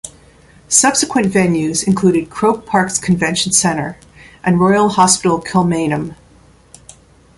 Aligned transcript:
Subsequent 0.67 1.31
venues 1.31 1.85
included 1.85 2.31
Croke 2.31 2.65
Park's 2.65 2.97
convention 2.97 3.51
centre 3.51 3.97
and 4.43 4.59
Royal 4.59 4.89
Hospital 4.89 5.39
Kilmainham. 5.39 6.15